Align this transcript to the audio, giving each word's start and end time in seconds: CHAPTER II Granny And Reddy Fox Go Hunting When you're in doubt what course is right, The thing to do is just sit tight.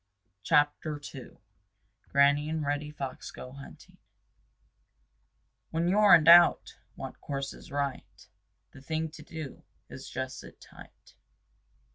CHAPTER 0.41 0.99
II 1.13 1.37
Granny 2.09 2.49
And 2.49 2.65
Reddy 2.65 2.89
Fox 2.89 3.29
Go 3.29 3.51
Hunting 3.51 3.97
When 5.69 5.87
you're 5.87 6.15
in 6.15 6.23
doubt 6.23 6.79
what 6.95 7.21
course 7.21 7.53
is 7.53 7.71
right, 7.71 8.27
The 8.71 8.81
thing 8.81 9.11
to 9.11 9.21
do 9.21 9.63
is 9.91 10.09
just 10.09 10.39
sit 10.39 10.59
tight. 10.59 11.13